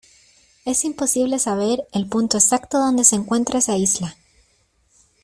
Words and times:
es 0.65 0.83
imposible 0.83 1.37
saber 1.37 1.83
el 1.91 2.07
punto 2.09 2.37
exacto 2.37 2.79
donde 2.79 3.03
se 3.03 3.17
encuentra 3.17 3.59
esa 3.59 3.77
isla. 3.77 4.17